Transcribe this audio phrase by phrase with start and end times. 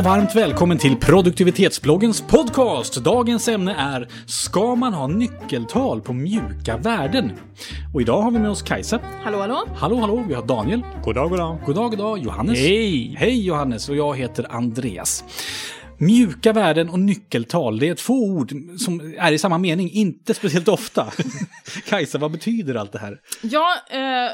[0.00, 2.96] och varmt välkommen till produktivitetsbloggens podcast.
[2.96, 7.32] Dagens ämne är Ska man ha nyckeltal på mjuka värden?
[7.94, 9.00] Och idag har vi med oss Kajsa.
[9.24, 9.64] Hallå, hallå.
[9.76, 10.24] Hallå, hallå.
[10.28, 10.82] Vi har Daniel.
[11.04, 11.58] God dag, god dag.
[11.66, 12.18] God dag, god dag.
[12.18, 12.58] Johannes.
[12.58, 13.14] Hej!
[13.18, 15.24] Hej Johannes och jag heter Andreas.
[15.98, 20.68] Mjuka värden och nyckeltal, det är två ord som är i samma mening, inte speciellt
[20.68, 21.06] ofta.
[21.88, 23.20] Kajsa, vad betyder allt det här?
[23.42, 24.32] Ja, eh,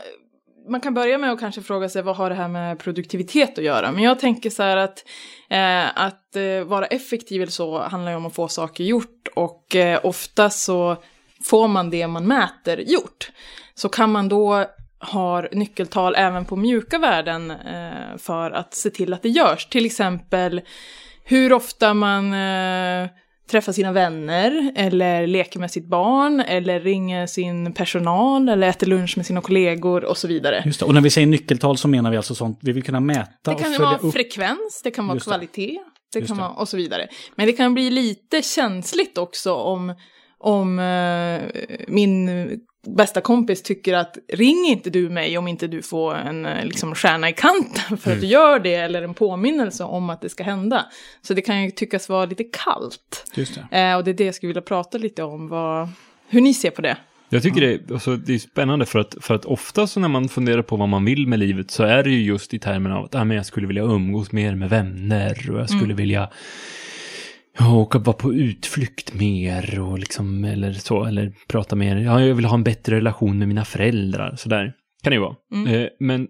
[0.69, 3.65] man kan börja med att kanske fråga sig vad har det här med produktivitet att
[3.65, 3.93] göra?
[3.93, 5.05] Men jag tänker så här att,
[5.51, 9.77] eh, att eh, vara effektiv eller så handlar ju om att få saker gjort och
[9.77, 10.97] eh, ofta så
[11.45, 13.31] får man det man mäter gjort.
[13.75, 14.67] Så kan man då
[15.01, 19.67] ha nyckeltal även på mjuka värden eh, för att se till att det görs.
[19.67, 20.61] Till exempel
[21.25, 23.09] hur ofta man eh,
[23.51, 29.17] träffar sina vänner eller leker med sitt barn eller ringer sin personal eller äter lunch
[29.17, 30.63] med sina kollegor och så vidare.
[30.67, 30.87] Just det.
[30.87, 33.51] Och när vi säger nyckeltal så menar vi alltså sånt vi vill kunna mäta Det
[33.51, 34.13] och kan ju följa vara upp.
[34.13, 35.31] frekvens, det kan vara Just det.
[35.31, 35.79] kvalitet,
[36.13, 36.43] det Just kan det.
[36.43, 37.09] vara och så vidare.
[37.37, 39.95] Men det kan bli lite känsligt också om,
[40.39, 41.41] om eh,
[41.89, 42.29] min
[42.87, 46.95] bästa kompis tycker att ring inte du mig om inte du får en eh, liksom,
[46.95, 48.21] stjärna i kanten för att Mm.
[48.21, 50.87] du gör det eller en påminnelse om att det ska hända.
[51.23, 53.31] Så det kan ju tyckas vara lite kallt.
[53.35, 53.79] Just det.
[53.81, 55.89] Eh, och det är det jag skulle vilja prata lite om, vad,
[56.29, 56.97] hur ni ser på det.
[57.29, 60.09] Jag tycker det, är- alltså, det är spännande för att, för att ofta så när
[60.09, 62.93] man funderar på vad man vill med livet så är det ju just i termen
[62.93, 66.29] av att ah, men jag skulle vilja umgås mer med vänner och jag skulle vilja
[67.59, 71.97] ja, åka vara på utflykt mer och liksom eller så, eller prata mer.
[71.97, 74.73] Ja, jag vill ha en bättre relation med mina föräldrar, sådär.
[75.03, 75.37] Kan det ju vara.
[75.53, 75.75] Mm.
[75.75, 76.29] Eh, men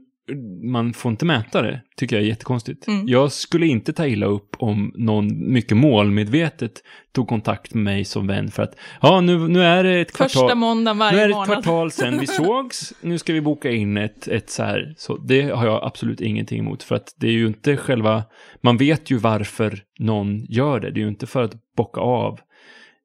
[0.63, 2.89] man får inte mäta det, tycker jag är jättekonstigt.
[2.89, 3.09] Mm.
[3.09, 8.27] Jag skulle inte ta illa upp om någon mycket målmedvetet tog kontakt med mig som
[8.27, 10.43] vän för att ja, nu, nu är det ett kvartal.
[10.43, 11.47] Första måndagen Nu är varje det ett månad.
[11.47, 15.43] kvartal sedan vi sågs, nu ska vi boka in ett, ett så här, så det
[15.43, 18.25] har jag absolut ingenting emot, för att det är ju inte själva,
[18.61, 22.41] man vet ju varför någon gör det, det är ju inte för att bocka av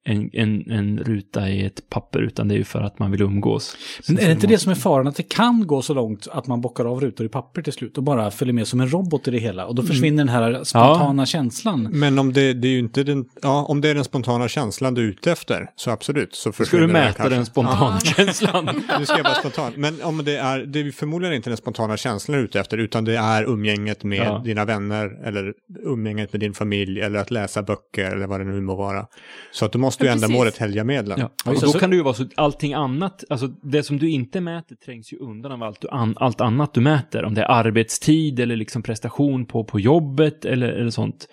[0.03, 3.21] en, en, en ruta i ett papper, utan det är ju för att man vill
[3.21, 3.77] umgås.
[4.07, 6.47] Men är det inte det som är faran, att det kan gå så långt att
[6.47, 9.27] man bockar av rutor i papper till slut och bara följer med som en robot
[9.27, 11.83] i det hela och då försvinner den här spontana känslan.
[11.91, 14.93] Men om det, det är ju inte den, ja, om det är den spontana känslan
[14.93, 16.35] du är ute efter, så absolut.
[16.35, 17.35] Så Ska du försvinner det här mäta kanske.
[17.35, 18.69] den spontana känslan?
[18.89, 19.73] Ja, du ska vara spontan.
[19.75, 22.77] Men om det är, det är förmodligen inte den spontana känslan du är ute efter,
[22.77, 24.41] utan det är umgänget med Ja.
[24.45, 25.53] dina vänner, eller
[25.85, 29.05] umgänget med din familj, eller att läsa böcker, eller vad det nu må vara.
[29.51, 31.19] Så att då måste ju Ja, ändamålet helga medlen.
[31.19, 33.97] Ja, och just då kan det ju vara så att allting annat, alltså det som
[33.99, 37.25] du inte mäter trängs ju undan av allt, du an, allt annat du mäter.
[37.25, 41.27] Om det är arbetstid eller liksom prestation på, på jobbet eller, eller sånt.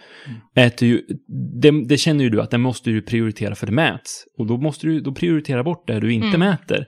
[0.55, 1.03] Äter ju,
[1.61, 4.25] det, det känner ju du att det måste du prioritera för det mäts.
[4.39, 6.87] Och då måste du då prioritera bort det du inte mäter.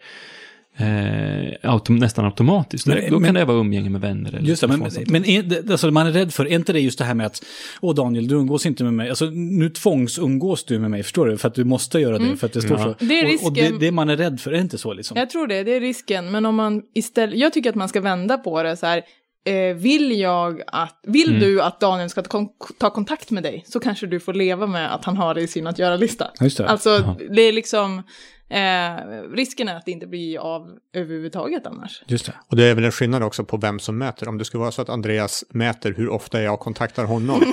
[0.76, 2.86] Eh, autom, nästan automatiskt.
[2.86, 4.31] Men- då men- kan det vara umgänge med vänner.
[4.34, 6.98] Eller Just det, men, men är, alltså man är rädd för, är inte det just
[6.98, 7.42] det här med att
[7.81, 9.09] Åh Daniel, du umgås inte med mig.
[9.09, 11.38] Alltså nu tvångsumgås du med mig, förstår du?
[11.38, 12.82] För att du måste göra det, för att det står Ja.
[12.82, 12.84] så.
[12.84, 12.97] Mm.
[13.09, 13.78] Det är och, och det, risken.
[13.78, 15.16] det man är rädd för, är inte så liksom?
[15.16, 16.30] Jag tror det, det är risken.
[16.30, 19.03] Men om man istället, jag tycker att man ska vända på det så här.
[19.44, 21.41] Eh, vill jag att, vill Mm.
[21.41, 22.48] du att Daniel ska ta, kon-
[22.78, 25.47] ta kontakt med dig så kanske du får leva med att han har det i
[25.47, 26.26] sin att göra-lista.
[26.41, 26.69] Just det.
[26.69, 28.03] Alltså det är liksom,
[28.50, 32.02] eh, risken är att det inte blir av överhuvudtaget annars.
[32.06, 32.32] Just det.
[32.48, 34.28] Och det är väl en skillnad också på vem som mäter.
[34.28, 37.42] Om det skulle vara så att Andreas mäter hur ofta jag kontaktar honom.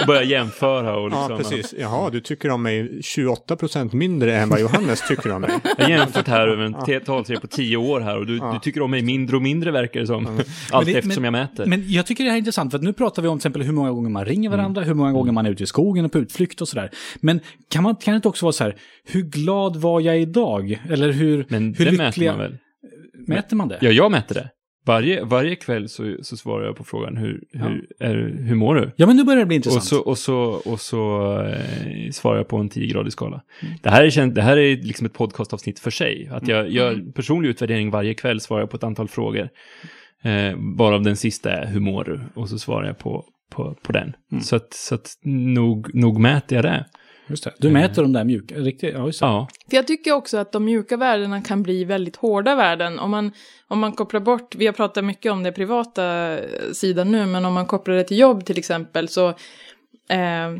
[0.00, 1.30] Och börja jämföra och liksom.
[1.30, 1.74] ja, precis.
[1.78, 5.50] Jaha, du tycker om mig 28 procent mindre än vad Johannes tycker om mig.
[5.78, 8.82] Jag har jämfört här över en talserie på tio år här och du, du tycker
[8.82, 10.26] om mig mindre och mindre verkar det som.
[10.26, 10.42] Allt
[10.72, 11.66] Men det- eftersom men- jag mäter.
[11.66, 13.62] Men jag tycker det här är intressant, för att nu pratar vi om till exempel
[13.62, 16.12] hur många gånger man ringer varandra, hur många gånger man är ute i skogen och
[16.12, 16.90] på utflykt och sådär.
[17.20, 20.80] Men kan, man, kan det inte också vara så här, hur glad var jag idag?
[20.90, 22.32] Eller hur, Men hur det mäter lyckliga...
[22.32, 22.58] man väl?
[23.26, 23.78] Mäter man det?
[23.80, 24.50] Ja, jag mäter det.
[24.84, 28.92] Varje, varje kväll så, så svarar jag på frågan hur, hur, är, hur mår du?
[28.96, 29.82] Ja, men nu börjar det bli intressant.
[29.82, 33.42] Och så, och så, och så eh, svarar jag på en 10-gradig skala.
[33.82, 36.28] Det, här är, det här är liksom ett podcastavsnitt för sig.
[36.32, 39.48] Att jag gör personlig utvärdering varje kväll, svarar jag på ett antal frågor.
[40.22, 42.20] Eh, varav den sista är hur mår du?
[42.34, 44.12] Och så svarar jag på, på, på den.
[44.42, 46.86] Så att, så att nog, nog mäter jag det.
[47.26, 47.52] Just det.
[47.58, 49.26] Du mäter de där mjuka, riktigt, ja just det.
[49.26, 49.48] Ja.
[49.70, 52.98] För jag tycker också att de mjuka värdena kan bli väldigt hårda värden.
[52.98, 53.32] Om man,
[53.68, 57.44] om man kopplar bort, vi har pratat mycket om det privata eh, sidan nu, men
[57.44, 59.28] om man kopplar det till jobb till exempel så
[60.08, 60.50] eh,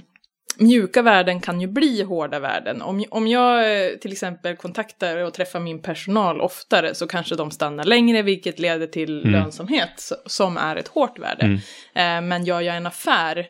[0.59, 2.83] mjuka värden kan ju bli hårda värden.
[2.83, 7.51] Om, om jag eh, till exempel kontaktar och träffar min personal oftare så kanske de
[7.51, 9.33] stannar längre, vilket leder till Mm.
[9.33, 11.43] lönsamhet som är ett hårt värde.
[11.45, 11.57] Mm.
[11.95, 13.47] Eh, men gör jag en affär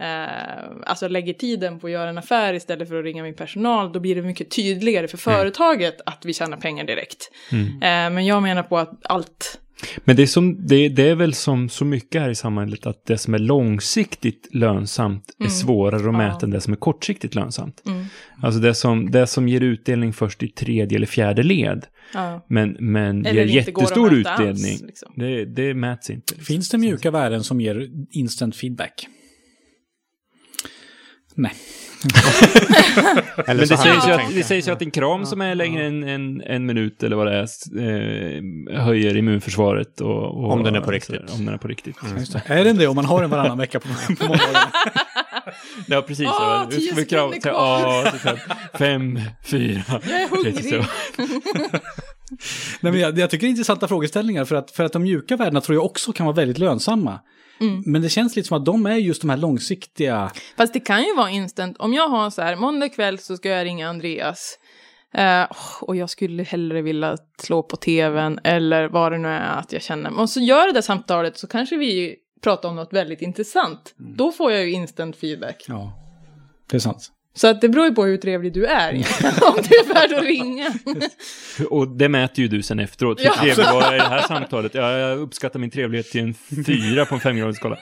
[0.00, 3.92] eh, alltså lägger tiden på att göra en affär istället för att ringa min personal,
[3.92, 7.30] då blir det mycket tydligare för företaget att vi tjänar pengar direkt.
[7.52, 7.66] Mm.
[7.68, 9.60] Eh, men jag menar på att allt
[10.04, 13.06] Men det är, som, det, det är väl som så mycket här i samhället att
[13.06, 15.50] det som är långsiktigt lönsamt är Mm.
[15.50, 16.12] svårare att Ja.
[16.12, 17.82] mäta än det som är kortsiktigt lönsamt.
[17.86, 18.04] Mm.
[18.42, 22.44] Alltså det som, det som ger utdelning först i tredje eller fjärde led, Ja.
[22.48, 25.12] men, men Eller ger jättestor utdelning, alls, liksom.
[25.16, 26.34] det, det mäts inte.
[26.34, 26.44] liksom.
[26.54, 29.06] Finns det mjuka värden som ger instant feedback?
[31.34, 31.52] Nej.
[33.46, 35.86] Eller Men så det sägs, att, det sägs ju att en kram som är längre
[35.86, 37.48] än en, en minut eller vad det är
[37.78, 40.00] eh, höjer immunförsvaret.
[40.00, 41.30] Och, och, Om den är på riktigt.
[41.30, 41.96] Om den är på riktigt.
[42.46, 43.88] Är den det om man har den varannan vecka på,
[44.18, 44.56] på måndagen?
[45.86, 46.26] Ja, precis.
[46.26, 48.18] Åh, tio sekunder kvar.
[48.22, 48.38] Sen,
[48.78, 50.84] fem, fyra, Jag är hungrig.
[52.28, 52.78] 32.
[52.80, 55.36] Nej, men jag, jag tycker det är intressanta frågeställningar för att, för att de mjuka
[55.36, 57.20] värdena tror jag också kan vara väldigt lönsamma.
[57.60, 57.82] Mm.
[57.86, 60.30] Men det känns lite som att de är just de här långsiktiga...
[60.56, 61.76] Fast det kan ju vara instant.
[61.78, 64.58] Om jag har så här, måndag kväll så ska jag ringa Andreas.
[65.14, 65.46] Eh,
[65.80, 69.82] och jag skulle hellre vilja slå på tvn eller vad det nu är att jag
[69.82, 70.20] känner.
[70.20, 73.94] Och så gör det där samtalet så kanske vi pratar om något väldigt intressant.
[73.96, 75.64] Då får jag ju instant feedback.
[75.68, 75.92] Ja,
[76.70, 77.10] det är sant.
[77.36, 80.12] Så att det beror ju på hur trevlig du är egentligen, om det är värt
[80.18, 80.72] att ringa.
[81.70, 83.20] Och det mäter ju du sen efteråt.
[83.20, 83.34] Hur Ja.
[83.40, 84.74] trevlig var jag i det här samtalet?
[84.74, 86.34] Ja, jag uppskattar min trevlighet till en
[86.66, 87.78] fyra på en femgradig skala.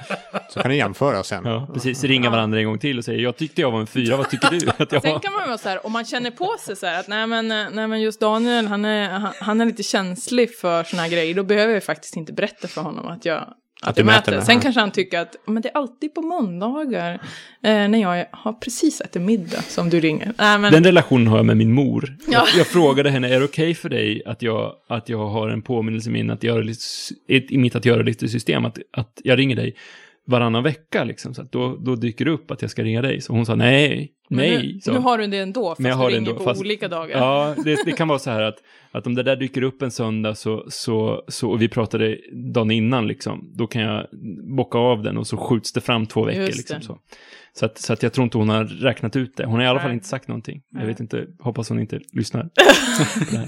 [0.51, 1.45] Så kan ni jämföra sen.
[1.45, 2.05] Ja, precis.
[2.05, 4.51] Ringa varandra en gång till och säga jag tyckte jag var en fyra, vad tycker
[4.51, 6.87] du att jag Sen kan man vara så här, om man känner på sig så
[6.87, 9.83] här att nej men, eh, nej men just Daniel, han är, han, han är lite
[9.83, 13.45] känslig för såna här grejer, då behöver jag faktiskt inte berätta för honom att jag
[13.83, 17.13] att, du det, Sen kanske han tycker att men det är alltid på måndagar
[17.63, 20.33] eh, när jag har precis ätit middag som du ringer.
[20.39, 22.17] Nej, men, Den relationen har jag med min mor.
[22.27, 22.33] Ja.
[22.33, 25.63] Jag, jag frågade henne, är det okej för dig att jag, att jag har en
[25.63, 26.81] påminnelse i, min att göra lite,
[27.29, 29.75] i mitt att göra lite system, att, att jag ringer dig
[30.27, 33.21] varannan vecka liksom, så att då, då dyker det upp att jag ska ringa dig.
[33.21, 34.73] Så hon sa nej, nej.
[34.75, 34.93] nu, så.
[34.93, 36.61] nu har du det ändå, fast Men jag har du det ringer ändå, på fast-
[36.61, 37.19] olika dagar.
[37.19, 38.57] Ja, det, det kan vara så här att,
[38.93, 42.19] att om det där dyker upp en söndag så, så, så, och vi pratade
[42.55, 44.07] dagen innan liksom, då kan jag
[44.57, 46.43] bocka av den och så skjuts det fram två veckor.
[46.43, 46.99] Just Liksom, så.
[47.55, 49.47] Så, att, så att jag tror inte hon har räknat ut det.
[49.47, 50.63] Hon har i alla fall inte sagt någonting.
[50.71, 52.49] Jag vet inte, hoppas hon inte lyssnar.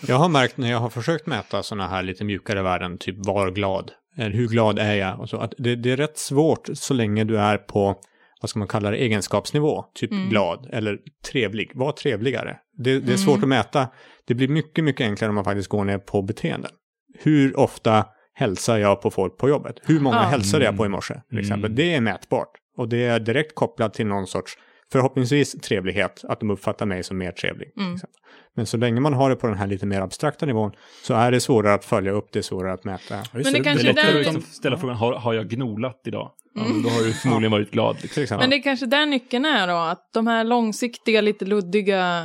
[0.06, 3.50] Jag har märkt när jag har försökt mäta sådana här lite mjukare värden, typ var
[3.50, 6.94] glad, eller hur glad är jag och så, att det, det är rätt svårt så
[6.94, 7.96] länge du är på,
[8.44, 10.28] vad ska man kalla det, egenskapsnivå, typ Mm.
[10.28, 10.98] glad eller
[11.30, 11.70] trevlig.
[11.74, 12.56] Var trevligare.
[12.78, 13.88] Det, det är svårt att mäta.
[14.26, 16.70] Det blir mycket, mycket enklare om man faktiskt går ner på beteenden.
[17.18, 19.76] Hur ofta hälsar jag på folk på jobbet?
[19.84, 20.22] Hur många Ja.
[20.22, 21.14] hälsade jag på i morse?
[21.30, 21.64] Till exempel.
[21.64, 21.76] Mm.
[21.76, 22.48] Det är mätbart.
[22.76, 24.52] Och det är direkt kopplat till någon sorts,
[24.92, 27.72] förhoppningsvis trevlighet, att de uppfattar mig som mer trevlig.
[27.76, 27.94] Mm.
[27.94, 28.20] exempel.
[28.56, 30.72] Men så länge man har det på den här lite mer abstrakta nivån
[31.02, 33.14] så är det svårare att följa upp, det är svårare att mäta.
[33.14, 35.12] Ja, Men det, det Det kanske är är lättare där att liksom ställa frågan, har,
[35.12, 36.30] har jag gnolat idag?
[36.54, 36.72] Ja, Mm.
[36.72, 37.96] men då har du förmodligen varit glad.
[38.16, 38.38] Liksom.
[38.38, 42.24] Men det är kanske där nyckeln är då, att de här långsiktiga, lite luddiga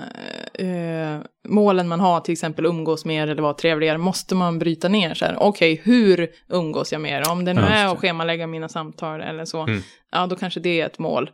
[0.53, 1.17] eh,
[1.47, 5.25] målen man har, till exempel umgås mer eller vara trevligare, måste man bryta ner så
[5.25, 5.35] här.
[5.39, 7.31] Okej, hur umgås jag mer?
[7.31, 7.91] Om det nu Ja, är det.
[7.91, 9.81] att schemalägga mina samtal eller så, Mm.
[10.11, 11.29] ja då kanske det är ett mål,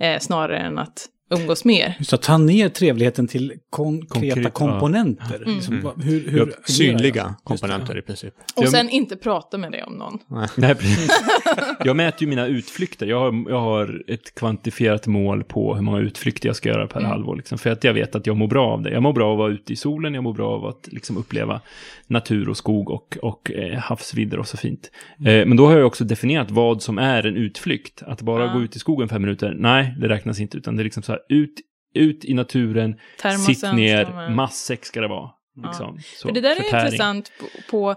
[0.00, 1.94] eh, snarare än att umgås mer.
[1.98, 4.50] Just att ta ner trevligheten till konkreta Konkret, ja.
[4.50, 5.36] komponenter.
[5.42, 5.54] Mm.
[5.54, 6.68] Liksom, vad- hur, hur Ja, jag?
[6.70, 8.34] synliga det, komponenter i princip.
[8.56, 10.18] Och Jag- sen inte prata med det om någon.
[10.56, 11.10] Nej, precis.
[11.84, 13.06] Jag mäter ju mina utflykter.
[13.06, 17.00] Jag har, jag har ett kvantifierat mål på hur många utflykter jag ska göra per
[17.00, 17.10] Mm.
[17.10, 17.36] halvår.
[17.36, 18.90] Liksom, för att jag vet att jag mår bra av det.
[18.90, 21.16] Jag mår bra av att vara ute i solen, jag mår bra av att liksom,
[21.16, 21.60] uppleva
[22.06, 24.90] natur och skog och, och eh, havsvidder och så fint.
[25.18, 28.02] Eh, men då har jag också definierat vad som är en utflykt.
[28.02, 28.52] Att bara Ja.
[28.52, 30.56] gå ut i skogen fem minuter, nej, det räknas inte.
[30.58, 31.54] Utan det är liksom så här, ut,
[31.94, 35.30] ut i naturen, Termosen sitt ner, matsäck ska det vara.
[35.64, 35.98] Liksom.
[36.16, 36.84] Så, För det där är förtäring.
[36.84, 37.90] intressant på, på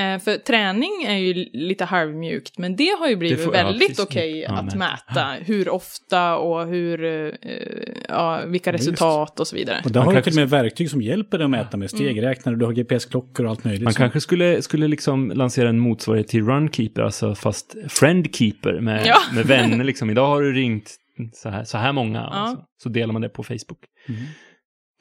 [0.00, 3.88] eh, för träning är ju lite halvmjukt, men det har ju blivit får- ja, väldigt
[3.88, 4.04] precis.
[4.04, 5.26] okej Ja, att mäta.
[5.46, 7.32] Hur ofta och hur, eh,
[8.08, 9.80] ja, vilka resultat och så vidare.
[9.84, 11.90] Och där Man har du till och med verktyg som hjälper dig att mäta med
[11.90, 13.82] stegräknare, du har GPS-klockor och allt möjligt.
[13.84, 19.06] Man som- kanske skulle, skulle liksom lansera en motsvarighet till Runkeeper, alltså fast Friendkeeper med,
[19.06, 19.16] Ja.
[19.34, 19.84] med vänner.
[19.84, 20.10] Liksom.
[20.10, 20.96] Idag har du ringt
[21.32, 22.64] så här, så här många, alltså.
[22.82, 23.84] så delar man det på Facebook.
[24.08, 24.20] Mm.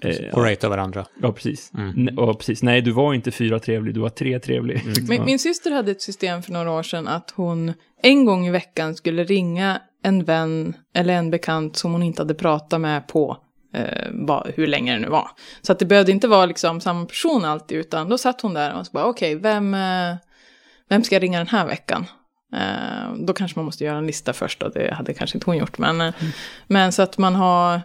[0.03, 1.05] Eh, Och ratea varandra.
[1.21, 1.71] ja, precis.
[1.77, 2.09] Mm.
[2.17, 2.63] Ja, precis.
[2.63, 4.85] Nej, du var inte fyra trevlig, du var tre trevlig.
[4.85, 5.05] Liksom.
[5.09, 7.73] Min, min syster hade ett system för några år sedan att hon
[8.03, 12.33] en gång i veckan skulle ringa en vän eller en bekant som hon inte hade
[12.33, 13.37] pratat med på
[13.73, 15.27] eh, vad, hur länge det nu var.
[15.61, 18.79] Så att det behövde inte vara liksom samma person alltid, utan då satt hon där
[18.79, 20.15] och så bara okej, vem, eh,
[20.89, 22.05] vem ska jag ringa den här veckan?
[22.53, 25.57] Eh, då kanske man måste göra en lista först och det hade kanske inte hon
[25.57, 25.77] gjort.
[25.77, 26.13] Men, eh,
[26.67, 27.81] men så att man har eh,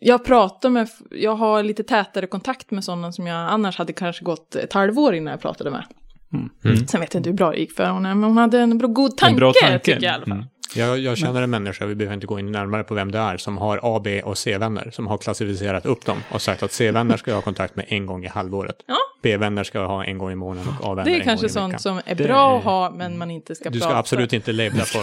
[0.00, 4.24] jag pratar med, jag har lite tätare kontakt med sådana som jag annars hade kanske
[4.24, 5.84] gått ett halvår innan jag pratade med.
[6.32, 6.86] Mm.
[6.86, 8.88] Sen vet jag inte hur bra det gick för henne, men hon hade en bra,
[8.88, 9.78] god tanke, en bra tanke.
[9.78, 10.32] tycker jag i alla fall.
[10.32, 10.44] Mm.
[10.76, 13.36] Jag, jag känner en människa, vi behöver inte gå in närmare på vem det är,
[13.36, 17.16] som har A, B och C-vänner, som har klassificerat upp dem och sagt att C-vänner
[17.16, 18.76] ska jag ha kontakt med en gång i halvåret.
[18.86, 18.96] Ja.
[19.24, 21.66] B-vänner ska ha en gång i månaden och A-vänner Det är en kanske gång i
[21.66, 21.70] veckan.
[21.70, 23.90] sånt som är Det bra är- att ha, men man inte ska Du prata.
[23.90, 24.98] ska absolut inte labla på.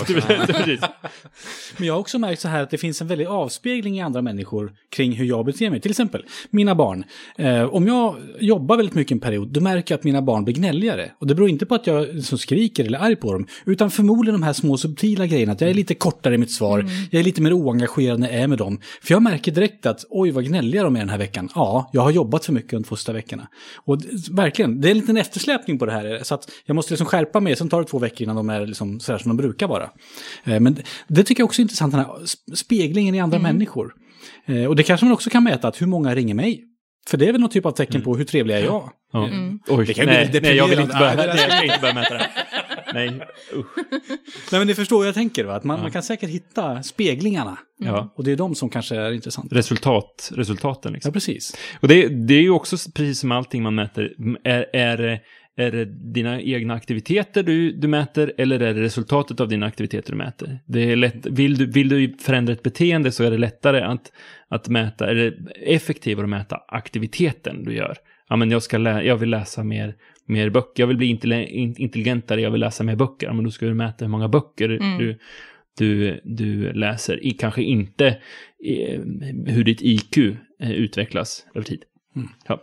[1.77, 4.21] Men jag har också märkt så här att det finns en väldig avspegling i andra
[4.21, 5.81] människor kring hur jag beter mig.
[5.81, 7.03] Till exempel mina barn.
[7.37, 10.55] Eh, om jag jobbar väldigt mycket en period, då märker jag att mina barn blir
[10.55, 11.11] gnälligare.
[11.19, 13.91] Och det beror inte på att jag liksom skriker eller är arg på dem, utan
[13.91, 15.51] förmodligen de här små subtila grejerna.
[15.51, 18.39] Att jag är lite kortare i mitt svar, jag är lite mer oengagerad när jag
[18.41, 18.79] är med dem.
[19.03, 21.49] För jag märker direkt att oj vad gnälliga de är den här veckan.
[21.55, 23.47] Ja, jag har jobbat för mycket de två sista veckorna.
[23.85, 26.19] Och det, verkligen, det är en liten eftersläpning på det här.
[26.23, 28.65] Så att jag måste liksom skärpa mig, sen tar det två veckor innan de är
[28.65, 29.89] liksom sådär som de brukar vara.
[30.43, 33.39] Eh, Men det, det tycker jag också är intressant, den här sp- speglingen i andra
[33.39, 33.93] människor.
[34.45, 36.63] Eh, Och det kanske man också kan mäta, att hur många ringer mig?
[37.09, 38.89] För det är väl någon typ av tecken på hur trevlig är jag?
[39.13, 39.27] Ja.
[39.27, 39.59] Mm.
[39.67, 41.93] Oj, Det kan bli nej, lite nej, jag vill inte börja, nej, jag inte börja
[41.93, 42.27] mäta det.
[42.93, 43.21] Nej,
[43.53, 43.77] usch.
[44.51, 45.55] Nej men ni förstår vad jag tänker va?
[45.55, 47.57] Att man, man kan säkert hitta speglingarna.
[47.77, 48.13] Ja.
[48.15, 49.55] Och det är de som kanske är intressanta.
[49.55, 51.09] Resultat, resultaten liksom.
[51.09, 51.57] Ja, precis.
[51.79, 54.13] Och det, det är ju också precis som allting man mäter.
[54.43, 55.21] Är, är,
[55.57, 60.11] är det dina egna aktiviteter du, du mäter eller är det resultatet av dina aktiviteter
[60.11, 60.59] du mäter?
[60.65, 64.11] Det är lätt, vill, du, vill du förändra ett beteende så är det lättare att,
[64.49, 67.97] att mäta, eller effektivare att mäta aktiviteten du gör.
[68.29, 69.95] Ja, men jag, ska lä, jag vill läsa mer,
[70.25, 73.27] mer böcker, jag vill bli intelli- in- intelligentare, jag vill läsa mer böcker.
[73.27, 74.97] Ja, men då ska du mäta hur många böcker Mm.
[74.97, 75.17] du,
[75.77, 77.25] du, du läser.
[77.25, 78.07] I, kanske inte
[78.65, 78.99] eh,
[79.45, 80.17] hur ditt IQ
[80.59, 81.83] eh, utvecklas över tid.
[82.47, 82.61] Ja.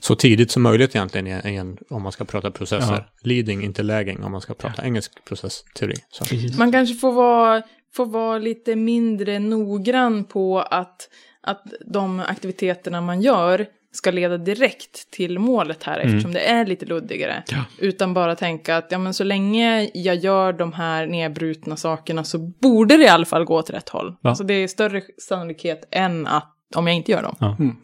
[0.00, 2.94] Så tidigt som möjligt egentligen i en, i en, om man ska prata processer.
[2.94, 3.04] Ja.
[3.22, 5.94] Leading, inte lagging, om man ska prata engelsk processteori.
[6.10, 6.24] Så.
[6.58, 7.62] Man kanske får vara,
[7.94, 11.08] får vara lite mindre noggrann på att,
[11.40, 16.86] att de aktiviteterna man gör ska leda direkt till målet här eftersom det är lite
[16.86, 17.42] luddigare.
[17.50, 17.64] Ja.
[17.78, 22.38] Utan bara tänka att ja, men så länge jag gör de här nedbrutna sakerna så
[22.38, 24.16] borde det i alla fall gå åt rätt håll.
[24.20, 24.28] Ja.
[24.30, 27.76] Alltså det är större sannolikhet än att om jag inte gör dem.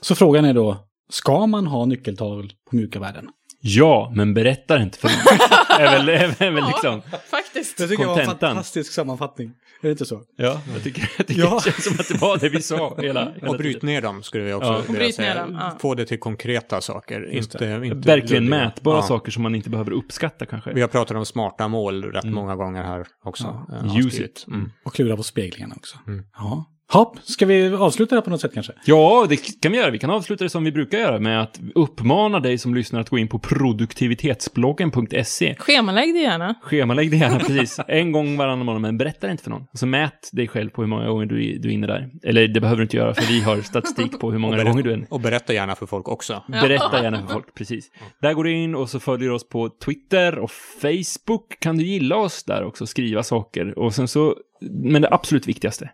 [0.00, 0.76] Så frågan är då,
[1.10, 3.28] ska man ha nyckeltal på mjuka värden?
[3.60, 5.38] Ja, men berättar inte för mig.
[5.88, 7.02] är väl, är väl, är väl liksom...
[7.30, 7.78] faktiskt.
[7.78, 9.48] Det tycker jag var en fantastisk sammanfattning.
[9.82, 10.22] Är det inte så?
[10.36, 11.60] Ja, jag tycker, jag tycker Ja.
[11.64, 14.22] det känns som att det var det vi sa hela, hela Och bryt ner dem
[14.22, 14.76] skulle vi också Ja.
[14.78, 15.42] vilja Bryt ner säga.
[15.46, 15.76] dem, ja.
[15.80, 17.30] Få det till konkreta saker.
[17.30, 18.64] Inte, inte Verkligen luddiga.
[18.64, 19.02] mätbara Ja.
[19.02, 20.72] saker som man inte behöver uppskatta kanske.
[20.72, 22.34] Vi har pratat om smarta mål rätt Mm.
[22.34, 23.64] många gånger här också.
[23.68, 23.76] Ja.
[23.76, 24.44] eh, Use it.
[24.48, 24.70] Mm.
[24.84, 25.98] Och klura på speglingarna också.
[26.06, 26.24] Mm.
[26.36, 26.64] Ja.
[26.92, 28.72] Hopp, ska vi avsluta det på något sätt kanske?
[28.84, 29.90] Ja, det kan vi göra.
[29.90, 33.08] Vi kan avsluta det som vi brukar göra med att uppmana dig som lyssnar att
[33.08, 35.54] gå in på produktivitetsbloggen.se.
[35.58, 36.54] Schemalägg det gärna.
[36.62, 37.80] Schemalägg det gärna precis.
[37.88, 39.66] En gång varannan månad, men berätta inte för någon.
[39.72, 42.10] Så mät dig själv på hur många gånger du, du är inne där.
[42.22, 44.82] Eller det behöver du inte göra, för vi har statistik på hur många berätta- gånger
[44.82, 45.06] du är inne.
[45.10, 46.42] Och berätta gärna för folk också.
[46.48, 47.90] Berätta gärna för folk, precis.
[48.22, 51.56] Där går du in och så följer du oss på Twitter och Facebook.
[51.60, 53.78] Kan du gilla oss där också, skriva saker.
[53.78, 55.90] Och sen så, men det absolut viktigaste,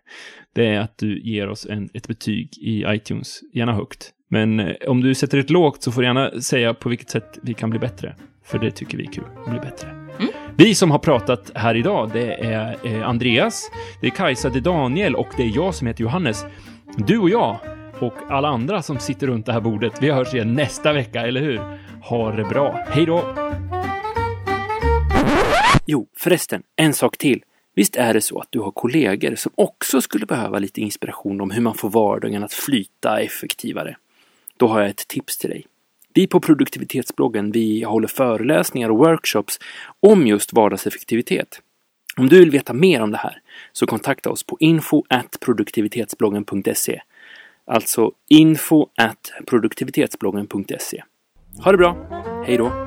[0.53, 4.11] det är att du ger oss en, ett betyg i iTunes, gärna högt.
[4.29, 7.39] Men eh, om du sätter ett lågt så får du gärna säga på vilket sätt
[7.43, 8.15] vi kan bli bättre.
[8.45, 10.07] För det tycker vi är kul, att bli bättre.
[10.57, 13.71] Vi som har pratat här idag, det är eh, Andreas,
[14.01, 16.45] det är Kajsa, det är Daniel och det är jag som heter Johannes.
[16.97, 17.59] Du och jag
[17.99, 21.41] och alla andra som sitter runt det här bordet, vi hörs igen nästa vecka, eller
[21.41, 21.61] hur?
[22.03, 22.85] Ha det bra.
[22.87, 23.23] Hej då!
[25.85, 27.41] Jo, förresten, en sak till.
[27.77, 31.51] Visst är det så att du har kollegor som också skulle behöva lite inspiration om
[31.51, 33.97] hur man får vardagen att flyta effektivare?
[34.57, 35.65] Då har jag ett tips till dig.
[36.13, 39.59] Vi på produktivitetsbloggen, vi håller föreläsningar och workshops
[39.99, 41.61] om just vardagseffektivitet.
[42.17, 43.41] Om du vill veta mer om det här
[43.71, 45.03] så kontakta oss på info
[45.39, 47.01] produktivitetsbloggen.se.
[47.65, 48.87] Alltså info
[49.45, 51.03] produktivitetsbloggen.se.
[51.63, 51.97] Ha det bra!
[52.45, 52.86] Hej då!